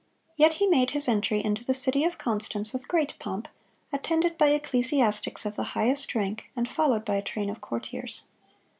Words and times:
Yet 0.35 0.55
he 0.55 0.65
made 0.65 0.89
his 0.89 1.07
entry 1.07 1.43
into 1.45 1.63
the 1.63 1.75
city 1.75 2.03
of 2.05 2.17
Constance 2.17 2.73
with 2.73 2.87
great 2.87 3.13
pomp, 3.19 3.47
attended 3.93 4.35
by 4.35 4.47
ecclesiastics 4.47 5.45
of 5.45 5.55
the 5.55 5.63
highest 5.77 6.15
rank, 6.15 6.45
and 6.55 6.67
followed 6.67 7.05
by 7.05 7.17
a 7.17 7.21
train 7.21 7.51
of 7.51 7.61
courtiers. 7.61 8.23